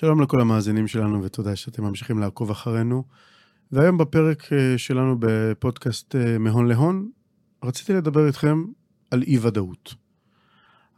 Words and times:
שלום 0.00 0.20
לכל 0.20 0.40
המאזינים 0.40 0.88
שלנו 0.88 1.22
ותודה 1.22 1.56
שאתם 1.56 1.84
ממשיכים 1.84 2.18
לעקוב 2.18 2.50
אחרינו. 2.50 3.04
והיום 3.72 3.98
בפרק 3.98 4.52
אה, 4.52 4.78
שלנו 4.78 5.16
בפודקאסט 5.18 6.16
אה, 6.16 6.38
מהון 6.38 6.66
להון, 6.66 7.10
רציתי 7.64 7.92
לדבר 7.92 8.26
איתכם 8.26 8.64
על 9.10 9.22
אי-ודאות. 9.22 9.94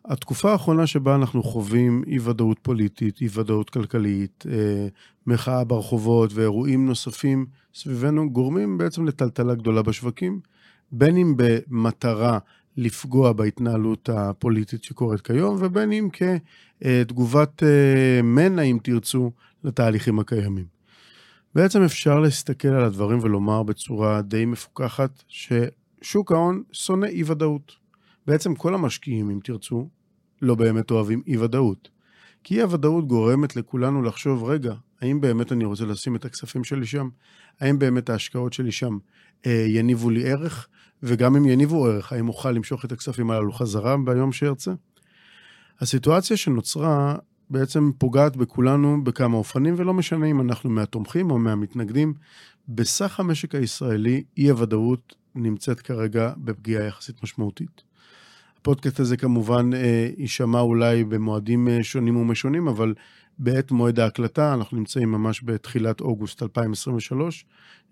התקופה 0.04 0.52
האחרונה 0.52 0.86
שבה 0.86 1.14
אנחנו 1.14 1.42
חווים 1.42 2.02
אי-ודאות 2.06 2.58
פוליטית, 2.62 3.20
אי-ודאות 3.20 3.70
כלכלית, 3.70 4.44
אה, 4.50 4.88
מחאה 5.26 5.64
ברחובות 5.64 6.30
ואירועים 6.34 6.86
נוספים 6.86 7.46
סביבנו, 7.74 8.30
גורמים 8.30 8.78
בעצם 8.78 9.04
לטלטלה 9.04 9.54
גדולה 9.54 9.82
בשווקים, 9.82 10.40
בין 10.92 11.16
אם 11.16 11.34
במטרה 11.36 12.38
לפגוע 12.76 13.32
בהתנהלות 13.32 14.08
הפוליטית 14.08 14.84
שקורית 14.84 15.20
כיום, 15.20 15.56
ובין 15.60 15.92
אם 15.92 16.08
כתגובת 16.82 17.62
אה, 17.62 18.22
מנע, 18.22 18.62
אם 18.62 18.78
תרצו, 18.82 19.32
לתהליכים 19.64 20.18
הקיימים. 20.18 20.64
בעצם 21.54 21.82
אפשר 21.82 22.20
להסתכל 22.20 22.68
על 22.68 22.84
הדברים 22.84 23.18
ולומר 23.22 23.62
בצורה 23.62 24.22
די 24.22 24.44
מפוקחת 24.44 25.22
ששוק 25.28 26.32
ההון 26.32 26.62
שונא 26.72 27.06
אי-ודאות. 27.06 27.72
בעצם 28.26 28.54
כל 28.54 28.74
המשקיעים, 28.74 29.30
אם 29.30 29.38
תרצו, 29.44 29.88
לא 30.42 30.54
באמת 30.54 30.90
אוהבים 30.90 31.22
אי-ודאות. 31.26 31.88
כי 32.44 32.54
אי-הוודאות 32.54 33.06
גורמת 33.08 33.56
לכולנו 33.56 34.02
לחשוב, 34.02 34.44
רגע, 34.44 34.74
האם 35.02 35.20
באמת 35.20 35.52
אני 35.52 35.64
רוצה 35.64 35.84
לשים 35.84 36.16
את 36.16 36.24
הכספים 36.24 36.64
שלי 36.64 36.86
שם? 36.86 37.08
האם 37.60 37.78
באמת 37.78 38.10
ההשקעות 38.10 38.52
שלי 38.52 38.72
שם 38.72 38.98
אה, 39.46 39.64
יניבו 39.68 40.10
לי 40.10 40.30
ערך? 40.30 40.68
וגם 41.02 41.36
אם 41.36 41.44
יניבו 41.48 41.86
ערך, 41.86 42.12
האם 42.12 42.28
אוכל 42.28 42.50
למשוך 42.50 42.84
את 42.84 42.92
הכספים 42.92 43.30
הללו 43.30 43.52
חזרה 43.52 43.96
ביום 44.04 44.32
שארצה? 44.32 44.72
הסיטואציה 45.80 46.36
שנוצרה 46.36 47.16
בעצם 47.50 47.90
פוגעת 47.98 48.36
בכולנו 48.36 49.04
בכמה 49.04 49.36
אופנים, 49.36 49.74
ולא 49.78 49.94
משנה 49.94 50.26
אם 50.26 50.40
אנחנו 50.40 50.70
מהתומכים 50.70 51.30
או 51.30 51.38
מהמתנגדים. 51.38 52.14
בסך 52.68 53.20
המשק 53.20 53.54
הישראלי, 53.54 54.24
אי-הוודאות 54.36 55.14
נמצאת 55.34 55.80
כרגע 55.80 56.32
בפגיעה 56.36 56.84
יחסית 56.84 57.22
משמעותית. 57.22 57.82
הפודקאסט 58.62 59.00
הזה 59.00 59.16
כמובן 59.16 59.70
אה, 59.74 60.08
יישמע 60.18 60.60
אולי 60.60 61.04
במועדים 61.04 61.68
אה, 61.68 61.82
שונים 61.82 62.16
ומשונים, 62.16 62.68
אבל 62.68 62.94
בעת 63.38 63.70
מועד 63.70 64.00
ההקלטה, 64.00 64.54
אנחנו 64.54 64.76
נמצאים 64.76 65.12
ממש 65.12 65.42
בתחילת 65.44 66.00
אוגוסט 66.00 66.42
2023, 66.42 67.44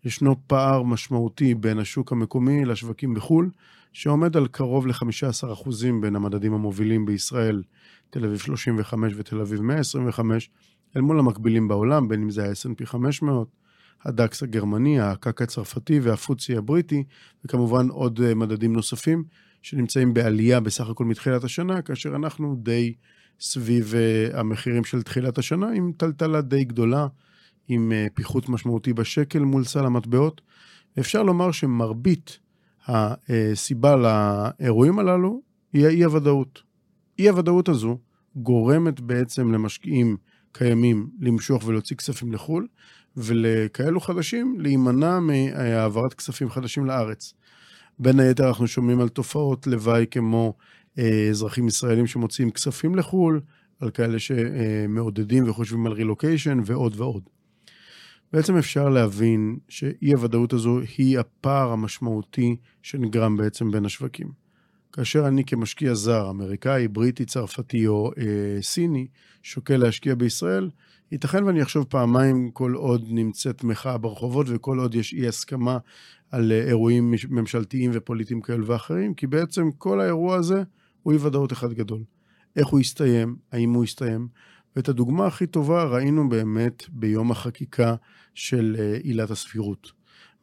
ישנו 0.04 0.36
פער 0.46 0.82
משמעותי 0.82 1.54
בין 1.54 1.78
השוק 1.78 2.12
המקומי 2.12 2.64
לשווקים 2.64 3.14
בחו"ל, 3.14 3.50
שעומד 3.92 4.36
על 4.36 4.46
קרוב 4.46 4.86
ל-15% 4.86 5.68
בין 6.00 6.16
המדדים 6.16 6.54
המובילים 6.54 7.06
בישראל, 7.06 7.62
תל 8.10 8.24
אביב 8.24 8.38
35 8.38 9.12
ותל 9.16 9.40
אביב 9.40 9.60
125, 9.60 10.50
אל 10.96 11.00
מול 11.00 11.18
המקבילים 11.18 11.68
בעולם, 11.68 12.08
בין 12.08 12.22
אם 12.22 12.30
זה 12.30 12.44
ה-S&P 12.44 12.86
500, 12.86 13.48
הדקס 14.04 14.42
הגרמני, 14.42 15.00
הקק 15.00 15.42
הצרפתי 15.42 16.00
והפוצי 16.00 16.56
הבריטי, 16.56 17.04
וכמובן 17.44 17.88
עוד 17.88 18.20
אה, 18.20 18.34
מדדים 18.34 18.72
נוספים 18.72 19.24
שנמצאים 19.62 20.14
בעלייה 20.14 20.60
בסך 20.60 20.88
הכל 20.88 21.04
מתחילת 21.04 21.44
השנה, 21.44 21.82
כאשר 21.82 22.16
אנחנו 22.16 22.56
די 22.62 22.94
סביב 23.40 23.94
uh, 23.94 24.36
המחירים 24.36 24.84
של 24.84 25.02
תחילת 25.02 25.38
השנה, 25.38 25.70
עם 25.70 25.92
טלטלה 25.96 26.40
די 26.40 26.64
גדולה, 26.64 27.06
עם 27.68 27.92
uh, 27.92 28.12
פיחות 28.14 28.48
משמעותי 28.48 28.92
בשקל 28.92 29.38
מול 29.38 29.64
סל 29.64 29.86
המטבעות. 29.86 30.40
אפשר 30.98 31.22
לומר 31.22 31.52
שמרבית 31.52 32.38
הסיבה 32.88 33.96
לאירועים 33.96 34.98
הללו 34.98 35.42
היא 35.72 35.86
האי-הוודאות. 35.86 36.62
אי-הוודאות 37.18 37.68
הזו 37.68 37.98
גורמת 38.36 39.00
בעצם 39.00 39.52
למשקיעים 39.52 40.16
קיימים 40.52 41.10
למשוך 41.20 41.64
ולהוציא 41.66 41.96
כספים 41.96 42.32
לחו"ל, 42.32 42.66
ולכאלו 43.16 44.00
חדשים 44.00 44.56
להימנע 44.60 45.18
מהעברת 45.20 46.14
כספים 46.14 46.50
חדשים 46.50 46.86
לארץ. 46.86 47.34
בין 48.02 48.20
היתר 48.20 48.48
אנחנו 48.48 48.66
שומעים 48.66 49.00
על 49.00 49.08
תופעות 49.08 49.66
לוואי 49.66 50.06
כמו 50.10 50.54
אה, 50.98 51.28
אזרחים 51.30 51.66
ישראלים 51.68 52.06
שמוציאים 52.06 52.50
כספים 52.50 52.94
לחו"ל, 52.94 53.40
על 53.80 53.90
כאלה 53.90 54.18
שמעודדים 54.18 55.48
וחושבים 55.48 55.86
על 55.86 55.92
רילוקיישן 55.92 56.60
ועוד 56.64 57.00
ועוד. 57.00 57.22
בעצם 58.32 58.56
אפשר 58.56 58.88
להבין 58.88 59.58
שאי 59.68 60.12
הוודאות 60.12 60.52
הזו 60.52 60.80
היא 60.98 61.18
הפער 61.18 61.72
המשמעותי 61.72 62.56
שנגרם 62.82 63.36
בעצם 63.36 63.70
בין 63.70 63.84
השווקים. 63.84 64.32
כאשר 64.92 65.28
אני 65.28 65.44
כמשקיע 65.44 65.94
זר, 65.94 66.30
אמריקאי, 66.30 66.88
בריטי, 66.88 67.24
צרפתי 67.24 67.86
או 67.86 68.10
אה, 68.18 68.62
סיני, 68.62 69.06
שוקל 69.42 69.76
להשקיע 69.76 70.14
בישראל, 70.14 70.70
ייתכן 71.12 71.44
ואני 71.44 71.62
אחשוב 71.62 71.84
פעמיים 71.84 72.50
כל 72.50 72.74
עוד 72.74 73.04
נמצאת 73.08 73.64
מחאה 73.64 73.98
ברחובות 73.98 74.46
וכל 74.50 74.78
עוד 74.78 74.94
יש 74.94 75.12
אי 75.12 75.28
הסכמה 75.28 75.78
על 76.30 76.52
אה, 76.52 76.68
אירועים 76.68 77.14
ממשלתיים 77.28 77.90
ופוליטיים 77.94 78.40
כאלה 78.40 78.62
ואחרים, 78.66 79.14
כי 79.14 79.26
בעצם 79.26 79.70
כל 79.78 80.00
האירוע 80.00 80.36
הזה 80.36 80.62
הוא 81.02 81.12
אי 81.12 81.18
ודאות 81.18 81.52
אחד 81.52 81.72
גדול. 81.72 82.02
איך 82.56 82.66
הוא 82.66 82.80
יסתיים, 82.80 83.36
האם 83.52 83.72
הוא 83.72 83.84
יסתיים, 83.84 84.28
ואת 84.76 84.88
הדוגמה 84.88 85.26
הכי 85.26 85.46
טובה 85.46 85.84
ראינו 85.84 86.28
באמת 86.28 86.84
ביום 86.88 87.30
החקיקה 87.30 87.94
של 88.34 88.76
אה, 88.78 88.96
עילת 89.02 89.30
הסבירות. 89.30 89.92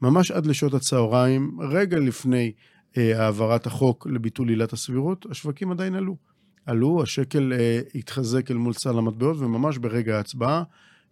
ממש 0.01 0.31
עד 0.31 0.45
לשעות 0.45 0.73
הצהריים, 0.73 1.57
רגע 1.61 1.99
לפני 1.99 2.51
אה, 2.97 3.23
העברת 3.23 3.65
החוק 3.65 4.07
לביטול 4.07 4.49
עילת 4.49 4.73
הסבירות, 4.73 5.25
השווקים 5.29 5.71
עדיין 5.71 5.95
עלו. 5.95 6.15
עלו, 6.67 7.03
השקל 7.03 7.53
אה, 7.53 7.79
התחזק 7.95 8.51
אל 8.51 8.55
מול 8.55 8.73
סל 8.73 8.97
המטבעות, 8.97 9.37
וממש 9.39 9.77
ברגע 9.77 10.17
ההצבעה, 10.17 10.63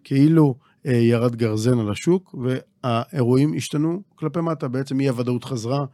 כאילו 0.04 0.56
אה, 0.86 0.94
ירד 0.94 1.36
גרזן 1.36 1.80
על 1.80 1.92
השוק, 1.92 2.36
והאירועים 2.44 3.54
השתנו 3.54 4.02
כלפי 4.16 4.42
מטה. 4.42 4.68
בעצם 4.68 5.00
אי 5.00 5.10
הוודאות 5.10 5.44
חזרה, 5.44 5.86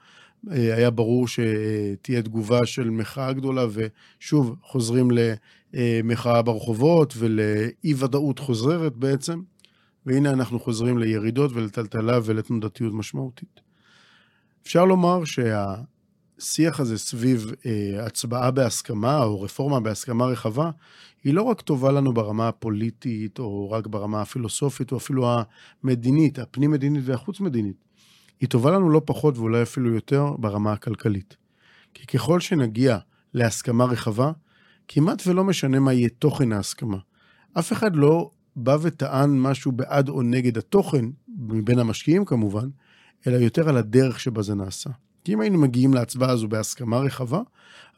אה, 0.51 0.75
היה 0.75 0.89
ברור 0.89 1.27
שתהיה 1.27 2.21
תגובה 2.21 2.65
של 2.65 2.89
מחאה 2.89 3.33
גדולה, 3.33 3.65
ושוב, 3.71 4.55
חוזרים 4.63 5.09
למחאה 5.73 6.41
ברחובות 6.41 7.13
ולאי 7.17 7.93
ודאות 7.97 8.39
חוזרת 8.39 8.95
בעצם, 8.95 9.41
והנה 10.05 10.29
אנחנו 10.29 10.59
חוזרים 10.59 10.97
לירידות 10.97 11.51
ולטלטלה 11.53 12.19
ולתנודתיות 12.23 12.93
משמעותית. 12.93 13.61
אפשר 14.63 14.85
לומר 14.85 15.23
שהשיח 16.39 16.79
הזה 16.79 16.97
סביב 16.97 17.51
אה, 17.65 18.05
הצבעה 18.05 18.51
בהסכמה 18.51 19.23
או 19.23 19.41
רפורמה 19.41 19.79
בהסכמה 19.79 20.25
רחבה, 20.25 20.71
היא 21.23 21.33
לא 21.33 21.41
רק 21.41 21.61
טובה 21.61 21.91
לנו 21.91 22.13
ברמה 22.13 22.47
הפוליטית 22.47 23.39
או 23.39 23.71
רק 23.71 23.87
ברמה 23.87 24.21
הפילוסופית 24.21 24.91
או 24.91 24.97
אפילו 24.97 25.27
המדינית, 25.83 26.39
הפנים-מדינית 26.39 27.03
והחוץ-מדינית. 27.05 27.75
היא 28.39 28.49
טובה 28.49 28.71
לנו 28.71 28.89
לא 28.89 29.01
פחות 29.05 29.37
ואולי 29.37 29.61
אפילו 29.61 29.95
יותר 29.95 30.25
ברמה 30.39 30.73
הכלכלית. 30.73 31.37
כי 31.93 32.05
ככל 32.05 32.39
שנגיע 32.39 32.97
להסכמה 33.33 33.85
רחבה, 33.85 34.31
כמעט 34.87 35.27
ולא 35.27 35.43
משנה 35.43 35.79
מה 35.79 35.93
יהיה 35.93 36.09
תוכן 36.09 36.51
ההסכמה. 36.51 36.97
אף 37.59 37.73
אחד 37.73 37.95
לא 37.95 38.31
בא 38.55 38.77
וטען 38.81 39.39
משהו 39.39 39.71
בעד 39.71 40.09
או 40.09 40.21
נגד 40.21 40.57
התוכן, 40.57 41.05
מבין 41.37 41.79
המשקיעים 41.79 42.25
כמובן, 42.25 42.69
אלא 43.27 43.35
יותר 43.35 43.69
על 43.69 43.77
הדרך 43.77 44.19
שבה 44.19 44.41
זה 44.41 44.55
נעשה. 44.55 44.89
כי 45.23 45.33
אם 45.33 45.41
היינו 45.41 45.59
מגיעים 45.59 45.93
להצבעה 45.93 46.31
הזו 46.31 46.47
בהסכמה 46.47 46.99
רחבה, 46.99 47.41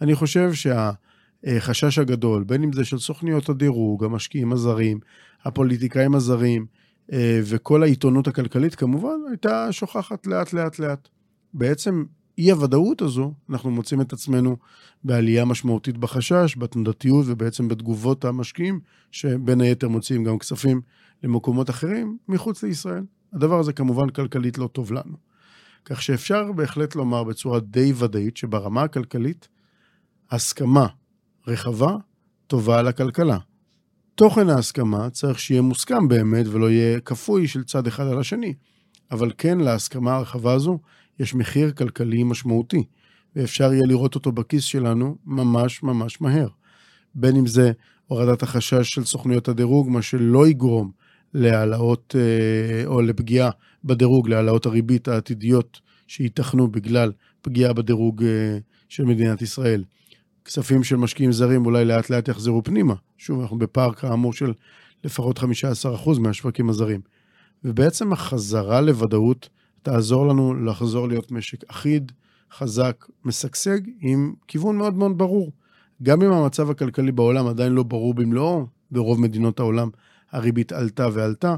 אני 0.01 0.15
חושב 0.15 0.51
שהחשש 0.53 1.99
הגדול, 1.99 2.43
בין 2.43 2.63
אם 2.63 2.73
זה 2.73 2.85
של 2.85 2.99
סוכניות 2.99 3.49
הדירוג, 3.49 4.03
המשקיעים 4.03 4.53
הזרים, 4.53 4.99
הפוליטיקאים 5.45 6.15
הזרים, 6.15 6.65
אה, 7.11 7.39
וכל 7.43 7.83
העיתונות 7.83 8.27
הכלכלית 8.27 8.75
כמובן, 8.75 9.15
הייתה 9.29 9.71
שוכחת 9.71 10.27
לאט 10.27 10.53
לאט 10.53 10.79
לאט. 10.79 11.07
בעצם 11.53 12.03
אי 12.37 12.51
הוודאות 12.51 13.01
הזו, 13.01 13.33
אנחנו 13.49 13.71
מוצאים 13.71 14.01
את 14.01 14.13
עצמנו 14.13 14.57
בעלייה 15.03 15.45
משמעותית 15.45 15.97
בחשש, 15.97 16.55
בתנודתיות 16.57 17.25
ובעצם 17.27 17.67
בתגובות 17.67 18.25
המשקיעים, 18.25 18.79
שבין 19.11 19.61
היתר 19.61 19.87
מוציאים 19.87 20.23
גם 20.23 20.39
כספים 20.39 20.81
למקומות 21.23 21.69
אחרים 21.69 22.17
מחוץ 22.27 22.63
לישראל. 22.63 23.03
הדבר 23.33 23.59
הזה 23.59 23.73
כמובן 23.73 24.09
כלכלית 24.09 24.57
לא 24.57 24.67
טוב 24.67 24.91
לנו. 24.91 25.32
כך 25.85 26.01
שאפשר 26.01 26.51
בהחלט 26.51 26.95
לומר 26.95 27.23
בצורה 27.23 27.59
די 27.59 27.93
ודאית 27.95 28.37
שברמה 28.37 28.83
הכלכלית, 28.83 29.47
הסכמה 30.31 30.87
רחבה 31.47 31.95
טובה 32.47 32.81
לכלכלה. 32.81 33.37
תוכן 34.15 34.49
ההסכמה 34.49 35.09
צריך 35.09 35.39
שיהיה 35.39 35.61
מוסכם 35.61 36.07
באמת 36.07 36.45
ולא 36.47 36.71
יהיה 36.71 36.99
כפוי 36.99 37.47
של 37.47 37.63
צד 37.63 37.87
אחד 37.87 38.07
על 38.07 38.19
השני. 38.19 38.53
אבל 39.11 39.31
כן, 39.37 39.57
להסכמה 39.57 40.15
הרחבה 40.15 40.53
הזו 40.53 40.79
יש 41.19 41.35
מחיר 41.35 41.71
כלכלי 41.71 42.23
משמעותי, 42.23 42.83
ואפשר 43.35 43.73
יהיה 43.73 43.87
לראות 43.87 44.15
אותו 44.15 44.31
בכיס 44.31 44.63
שלנו 44.63 45.17
ממש 45.25 45.83
ממש 45.83 46.21
מהר. 46.21 46.47
בין 47.15 47.35
אם 47.35 47.47
זה 47.47 47.71
הורדת 48.07 48.43
החשש 48.43 48.89
של 48.89 49.03
סוכנויות 49.03 49.47
הדירוג, 49.47 49.89
מה 49.89 50.01
שלא 50.01 50.47
יגרום 50.47 50.91
להעלאות 51.33 52.15
אה, 52.17 52.85
או 52.85 53.01
לפגיעה 53.01 53.49
בדירוג, 53.85 54.29
להעלאות 54.29 54.65
הריבית 54.65 55.07
העתידיות 55.07 55.81
שייתכנו 56.07 56.67
בגלל 56.67 57.11
פגיעה 57.41 57.73
בדירוג 57.73 58.23
אה, 58.23 58.57
של 58.89 59.05
מדינת 59.05 59.41
ישראל. 59.41 59.83
כספים 60.45 60.83
של 60.83 60.95
משקיעים 60.95 61.31
זרים 61.31 61.65
אולי 61.65 61.85
לאט 61.85 62.09
לאט 62.09 62.27
יחזרו 62.27 62.63
פנימה. 62.63 62.93
שוב, 63.17 63.41
אנחנו 63.41 63.57
בפער 63.57 63.93
כאמור 63.93 64.33
של 64.33 64.53
לפחות 65.03 65.39
15% 65.39 65.43
מהשווקים 66.19 66.69
הזרים. 66.69 67.01
ובעצם 67.63 68.13
החזרה 68.13 68.81
לוודאות 68.81 69.49
תעזור 69.81 70.27
לנו 70.27 70.53
לחזור 70.53 71.07
להיות 71.07 71.31
משק 71.31 71.63
אחיד, 71.69 72.11
חזק, 72.51 73.05
משגשג, 73.25 73.79
עם 73.99 74.33
כיוון 74.47 74.77
מאוד 74.77 74.93
מאוד 74.93 75.17
ברור. 75.17 75.51
גם 76.03 76.21
אם 76.21 76.31
המצב 76.31 76.69
הכלכלי 76.69 77.11
בעולם 77.11 77.47
עדיין 77.47 77.73
לא 77.73 77.83
ברור 77.83 78.13
במלואו, 78.13 78.65
ברוב 78.91 79.21
מדינות 79.21 79.59
העולם 79.59 79.89
הריבית 80.31 80.71
עלתה 80.71 81.07
ועלתה, 81.13 81.55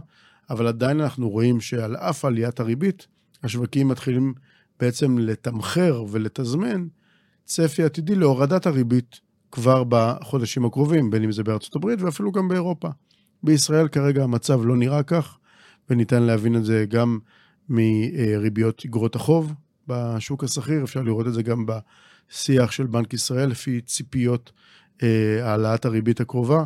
אבל 0.50 0.68
עדיין 0.68 1.02
אנחנו 1.02 1.30
רואים 1.30 1.62
שעל 1.62 1.96
אף 1.96 2.26
עליית 2.26 2.60
הריבית, 2.60 3.08
השווקים 3.44 3.88
מתחילים 3.88 4.34
בעצם 4.80 5.18
לתמחר 5.18 6.04
ולתזמן 6.10 6.88
צפי 7.46 7.84
עתידי 7.84 8.16
להורדת 8.16 8.66
הריבית 8.66 9.20
כבר 9.52 9.84
בחודשים 9.90 10.66
הקרובים, 10.66 11.10
בין 11.10 11.24
אם 11.24 11.32
זה 11.32 11.44
בארצות 11.44 11.76
הברית 11.76 12.02
ואפילו 12.02 12.32
גם 12.32 12.48
באירופה. 12.48 12.90
בישראל 13.44 13.88
כרגע 13.88 14.24
המצב 14.24 14.66
לא 14.66 14.76
נראה 14.76 15.04
כך, 15.04 15.38
וניתן 15.90 16.24
להבין 16.24 16.56
את 16.56 16.66
זה 16.66 16.86
גם 16.90 17.20
מריביות 17.70 18.86
אגרות 18.86 19.16
החוב 19.16 19.54
בשוק 19.88 20.44
השכיר, 20.44 20.84
אפשר 20.84 21.02
לראות 21.02 21.28
את 21.28 21.34
זה 21.34 21.44
גם 21.44 21.66
בשיח 21.66 22.72
של 22.72 22.86
בנק 22.86 23.14
ישראל 23.14 23.50
לפי 23.50 23.82
ציפיות 23.82 24.52
אה, 25.04 25.40
העלאת 25.42 25.86
הריבית 25.86 26.22
הקרובה, 26.22 26.64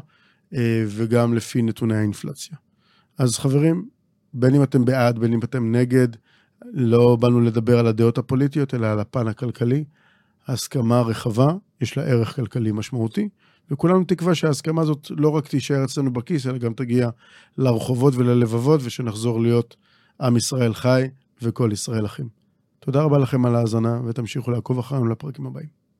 אה, 0.54 0.84
וגם 0.88 1.34
לפי 1.34 1.62
נתוני 1.62 1.96
האינפלציה. 1.96 2.58
אז 3.20 3.38
חברים, 3.38 3.88
בין 4.34 4.56
אם 4.56 4.64
אתם 4.64 4.86
בעד, 4.86 5.20
בין 5.20 5.34
אם 5.34 5.40
אתם 5.40 5.72
נגד, 5.76 6.08
לא 6.74 7.16
באנו 7.16 7.42
לדבר 7.42 7.80
על 7.80 7.88
הדעות 7.88 8.18
הפוליטיות, 8.18 8.74
אלא 8.74 8.88
על 8.88 9.00
הפן 9.00 9.28
הכלכלי. 9.28 9.84
הסכמה 10.48 11.02
רחבה, 11.02 11.54
יש 11.82 11.98
לה 11.98 12.04
ערך 12.04 12.36
כלכלי 12.36 12.72
משמעותי, 12.72 13.30
וכולנו 13.72 14.04
תקווה 14.04 14.36
שההסכמה 14.36 14.82
הזאת 14.82 15.08
לא 15.10 15.30
רק 15.30 15.48
תישאר 15.48 15.84
אצלנו 15.84 16.14
בכיס, 16.14 16.48
אלא 16.48 16.58
גם 16.58 16.74
תגיע 16.74 17.10
לרחובות 17.58 18.16
וללבבות, 18.16 18.82
ושנחזור 18.84 19.42
להיות 19.42 19.76
עם 20.22 20.38
ישראל 20.38 20.74
חי 20.74 21.08
וכל 21.42 21.70
ישראל 21.74 22.06
אחים. 22.06 22.28
תודה 22.80 23.02
רבה 23.02 23.18
לכם 23.18 23.46
על 23.46 23.56
ההאזנה, 23.56 24.02
ותמשיכו 24.06 24.52
לעקוב 24.52 24.80
אחרינו 24.80 25.06
לפרקים 25.06 25.46
הבאים. 25.46 25.79